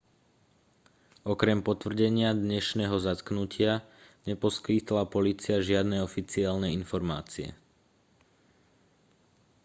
okrem 1.33 1.59
potvrdenia 1.67 2.29
dnešného 2.45 2.95
zatknutia 3.07 3.73
neposkytla 4.29 5.03
polícia 5.15 5.55
žiadne 5.69 5.97
oficiálne 6.09 6.67
informácie 6.79 7.47